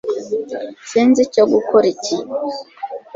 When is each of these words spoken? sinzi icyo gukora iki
sinzi 0.89 1.19
icyo 1.27 1.43
gukora 1.51 1.85
iki 1.95 2.17